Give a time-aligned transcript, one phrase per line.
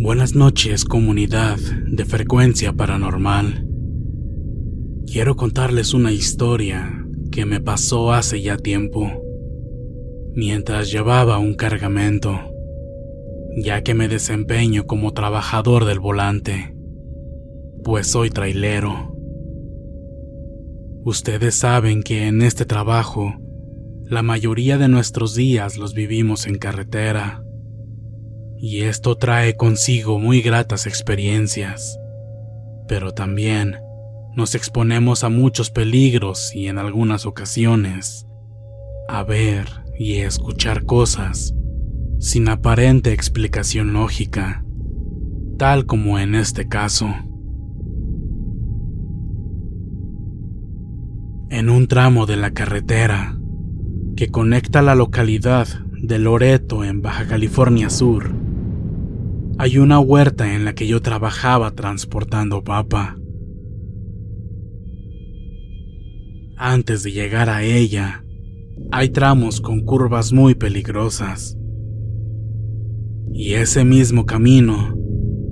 [0.00, 3.66] Buenas noches, comunidad de frecuencia paranormal.
[5.10, 9.10] Quiero contarles una historia que me pasó hace ya tiempo,
[10.36, 12.38] mientras llevaba un cargamento,
[13.56, 16.76] ya que me desempeño como trabajador del volante,
[17.82, 19.16] pues soy trailero.
[21.02, 23.34] Ustedes saben que en este trabajo,
[24.04, 27.42] la mayoría de nuestros días los vivimos en carretera
[28.60, 31.98] y esto trae consigo muy gratas experiencias.
[32.88, 33.76] Pero también
[34.34, 38.26] nos exponemos a muchos peligros y en algunas ocasiones
[39.08, 39.66] a ver
[39.98, 41.54] y escuchar cosas
[42.20, 44.64] sin aparente explicación lógica,
[45.56, 47.08] tal como en este caso.
[51.50, 53.38] En un tramo de la carretera
[54.16, 55.68] que conecta la localidad
[56.00, 58.30] de Loreto en Baja California Sur,
[59.60, 63.18] hay una huerta en la que yo trabajaba transportando papa.
[66.56, 68.24] Antes de llegar a ella,
[68.92, 71.58] hay tramos con curvas muy peligrosas.
[73.32, 74.96] Y ese mismo camino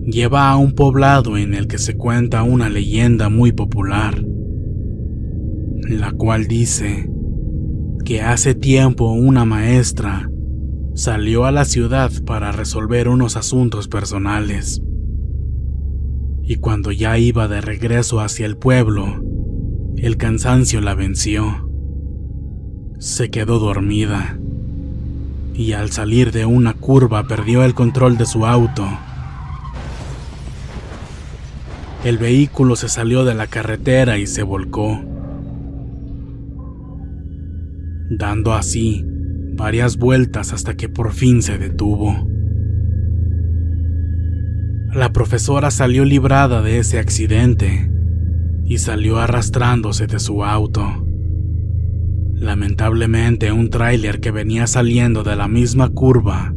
[0.05, 4.25] lleva a un poblado en el que se cuenta una leyenda muy popular,
[5.89, 7.11] la cual dice
[8.05, 10.31] que hace tiempo una maestra
[10.97, 14.81] salió a la ciudad para resolver unos asuntos personales.
[16.43, 19.23] Y cuando ya iba de regreso hacia el pueblo,
[19.99, 21.69] el cansancio la venció.
[22.99, 24.39] Se quedó dormida
[25.53, 28.89] y al salir de una curva perdió el control de su auto.
[32.05, 34.99] El vehículo se salió de la carretera y se volcó,
[38.09, 39.05] dando así
[39.57, 42.29] varias vueltas hasta que por fin se detuvo.
[44.95, 47.91] La profesora salió librada de ese accidente
[48.65, 50.87] y salió arrastrándose de su auto.
[52.35, 56.55] Lamentablemente un tráiler que venía saliendo de la misma curva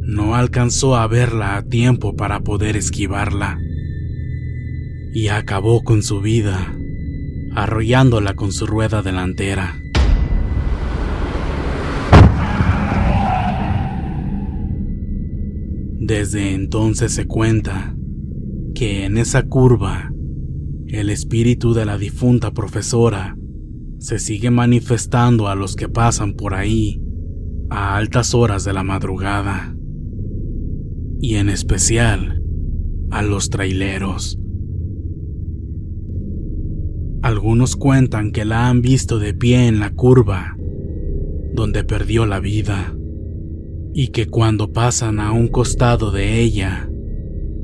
[0.00, 3.58] no alcanzó a verla a tiempo para poder esquivarla
[5.12, 6.74] y acabó con su vida,
[7.54, 9.76] arrollándola con su rueda delantera.
[16.00, 17.96] Desde entonces se cuenta
[18.74, 20.12] que en esa curva
[20.86, 23.36] el espíritu de la difunta profesora
[23.98, 27.02] se sigue manifestando a los que pasan por ahí
[27.68, 29.76] a altas horas de la madrugada
[31.20, 32.42] y en especial
[33.10, 34.38] a los traileros.
[37.22, 40.56] Algunos cuentan que la han visto de pie en la curva
[41.54, 42.94] donde perdió la vida
[43.92, 46.88] y que cuando pasan a un costado de ella,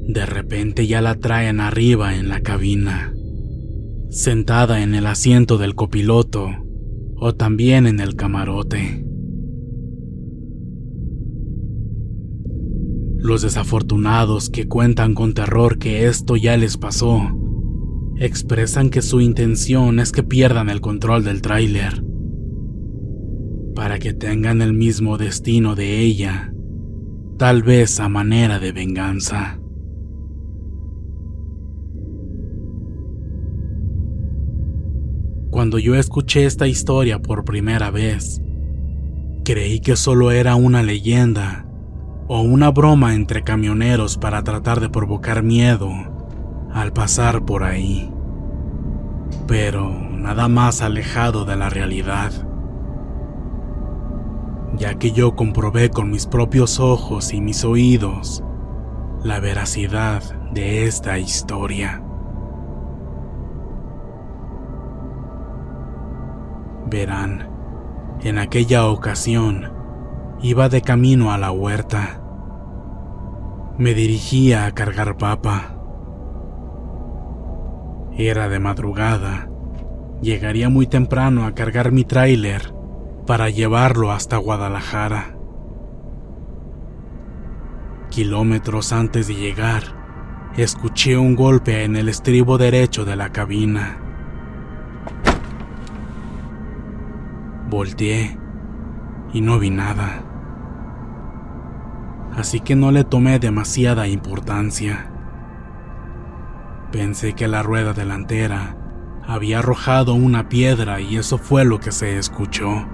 [0.06, 3.14] de repente ya la traen arriba en la cabina,
[4.10, 6.50] sentada en el asiento del copiloto
[7.16, 9.04] o también en el camarote.
[13.18, 17.22] Los desafortunados que cuentan con terror que esto ya les pasó,
[18.18, 22.04] expresan que su intención es que pierdan el control del tráiler
[23.74, 26.52] para que tengan el mismo destino de ella,
[27.38, 29.58] tal vez a manera de venganza.
[35.50, 38.40] Cuando yo escuché esta historia por primera vez,
[39.44, 41.66] creí que solo era una leyenda
[42.26, 45.92] o una broma entre camioneros para tratar de provocar miedo
[46.72, 48.10] al pasar por ahí.
[49.46, 52.32] Pero nada más alejado de la realidad,
[54.76, 58.42] ya que yo comprobé con mis propios ojos y mis oídos
[59.22, 60.22] la veracidad
[60.52, 62.02] de esta historia.
[66.86, 67.48] Verán,
[68.22, 69.72] en aquella ocasión
[70.42, 72.20] iba de camino a la huerta.
[73.78, 75.76] Me dirigía a cargar papa.
[78.12, 79.48] Era de madrugada.
[80.20, 82.73] Llegaría muy temprano a cargar mi tráiler
[83.26, 85.36] para llevarlo hasta Guadalajara.
[88.10, 89.82] Kilómetros antes de llegar,
[90.56, 93.98] escuché un golpe en el estribo derecho de la cabina.
[97.68, 98.38] Volteé
[99.32, 100.22] y no vi nada.
[102.36, 105.10] Así que no le tomé demasiada importancia.
[106.92, 108.76] Pensé que la rueda delantera
[109.26, 112.86] había arrojado una piedra y eso fue lo que se escuchó.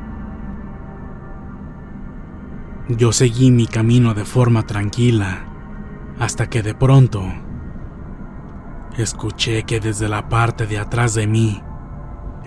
[2.97, 5.47] Yo seguí mi camino de forma tranquila
[6.19, 7.23] hasta que de pronto
[8.99, 11.63] escuché que desde la parte de atrás de mí,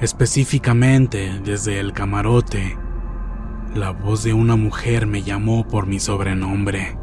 [0.01, 2.78] específicamente desde el camarote,
[3.74, 6.98] la voz de una mujer me llamó por mi sobrenombre.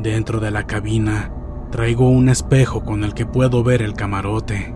[0.00, 1.37] Dentro de la cabina
[1.70, 4.74] traigo un espejo con el que puedo ver el camarote,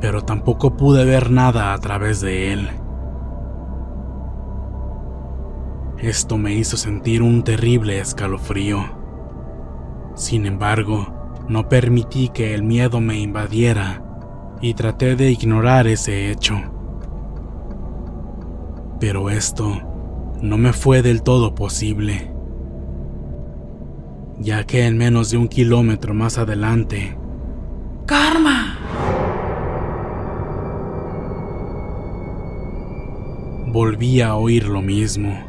[0.00, 2.68] pero tampoco pude ver nada a través de él.
[5.98, 8.84] Esto me hizo sentir un terrible escalofrío.
[10.14, 14.02] Sin embargo, no permití que el miedo me invadiera
[14.60, 16.56] y traté de ignorar ese hecho.
[19.00, 19.82] Pero esto
[20.40, 22.35] no me fue del todo posible
[24.38, 27.16] ya que en menos de un kilómetro más adelante...
[28.06, 28.78] ¡Karma!
[33.66, 35.46] Volví a oír lo mismo.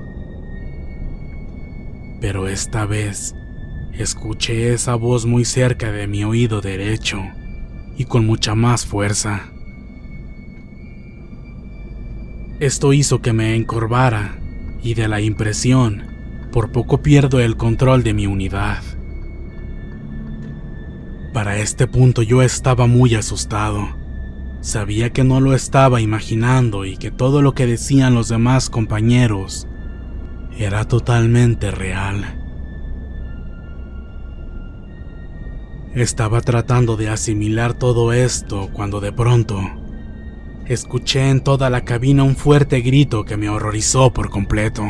[2.19, 3.35] Pero esta vez
[3.93, 7.21] escuché esa voz muy cerca de mi oído derecho
[7.97, 9.51] y con mucha más fuerza.
[12.59, 14.39] Esto hizo que me encorvara
[14.81, 16.16] y de la impresión
[16.51, 18.81] por poco pierdo el control de mi unidad.
[21.33, 23.89] Para este punto yo estaba muy asustado.
[24.61, 29.67] Sabía que no lo estaba imaginando y que todo lo que decían los demás compañeros
[30.57, 32.37] era totalmente real.
[35.93, 39.59] Estaba tratando de asimilar todo esto cuando de pronto
[40.65, 44.83] escuché en toda la cabina un fuerte grito que me horrorizó por completo.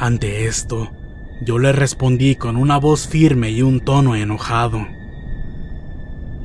[0.00, 0.90] Ante esto,
[1.42, 4.86] yo le respondí con una voz firme y un tono enojado.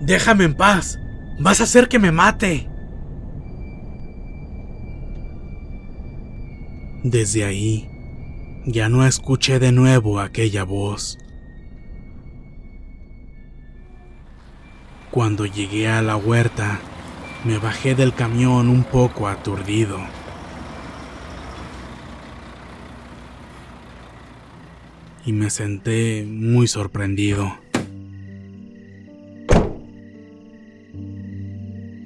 [0.02, 1.00] Déjame en paz.
[1.40, 2.68] Vas a hacer que me mate.
[7.06, 7.90] Desde ahí,
[8.66, 11.18] ya no escuché de nuevo aquella voz.
[15.12, 16.82] Cuando llegué a la huerta,
[17.46, 20.00] me bajé del camión un poco aturdido.
[25.26, 27.58] Y me senté muy sorprendido.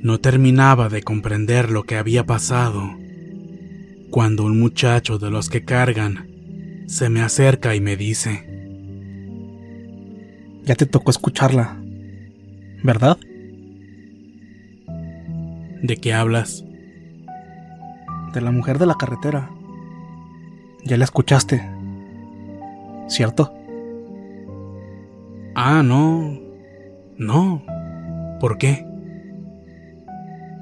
[0.02, 2.98] No terminaba de comprender lo que había pasado
[4.10, 6.30] cuando un muchacho de los que cargan
[6.88, 8.46] se me acerca y me dice,
[10.64, 11.78] Ya te tocó escucharla,
[12.84, 13.18] ¿verdad?
[15.82, 16.64] ¿De qué hablas?
[18.34, 19.50] De la mujer de la carretera.
[20.86, 21.79] Ya la escuchaste.
[23.10, 23.54] ¿Cierto?
[25.56, 26.40] Ah, no.
[27.18, 27.66] No.
[28.40, 28.86] ¿Por qué?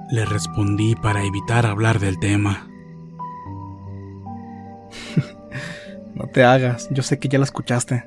[0.10, 2.68] Le respondí para evitar hablar del tema.
[6.16, 8.06] no te hagas, yo sé que ya la escuchaste.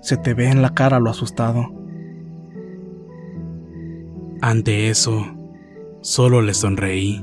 [0.00, 1.72] Se te ve en la cara lo asustado.
[4.40, 5.26] Ante eso,
[6.06, 7.20] Solo le sonreí.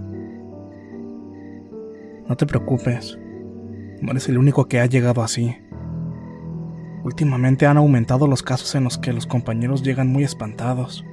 [2.27, 3.17] No te preocupes.
[4.03, 5.55] No eres el único que ha llegado así.
[7.05, 11.05] Últimamente han aumentado los casos en los que los compañeros llegan muy espantados,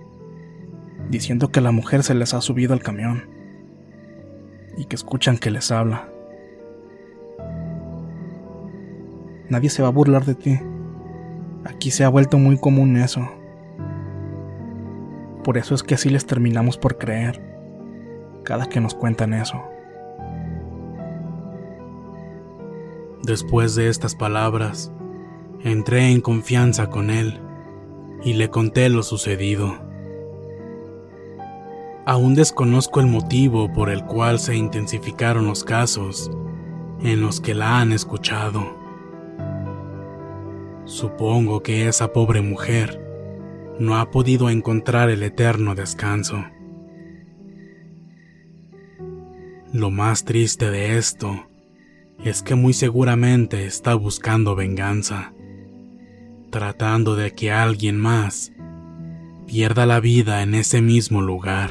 [1.09, 3.29] diciendo que la mujer se les ha subido al camión
[4.77, 6.09] y que escuchan que les habla.
[9.49, 10.59] Nadie se va a burlar de ti.
[11.65, 13.21] Aquí se ha vuelto muy común eso.
[15.45, 17.41] Por eso es que así les terminamos por creer,
[18.43, 19.63] cada que nos cuentan eso.
[23.31, 24.93] Después de estas palabras,
[25.61, 27.41] entré en confianza con él
[28.25, 29.79] y le conté lo sucedido.
[32.07, 36.29] Aún desconozco el motivo por el cual se intensificaron los casos
[37.05, 38.77] en los que la han escuchado.
[40.85, 43.01] Supongo que esa pobre mujer
[43.79, 46.45] no ha podido encontrar el eterno descanso.
[49.73, 51.47] Lo más triste de esto
[52.25, 55.33] es que muy seguramente está buscando venganza,
[56.51, 58.53] tratando de que alguien más
[59.47, 61.71] pierda la vida en ese mismo lugar.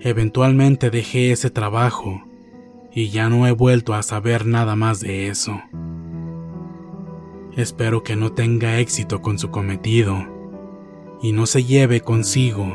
[0.00, 2.22] Eventualmente dejé ese trabajo
[2.92, 5.60] y ya no he vuelto a saber nada más de eso.
[7.56, 10.16] Espero que no tenga éxito con su cometido
[11.20, 12.72] y no se lleve consigo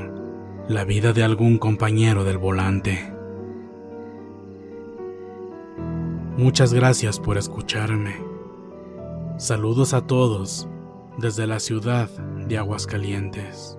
[0.68, 3.19] la vida de algún compañero del volante.
[6.40, 8.16] Muchas gracias por escucharme.
[9.38, 10.70] Saludos a todos
[11.18, 12.10] desde la ciudad
[12.48, 13.79] de Aguascalientes.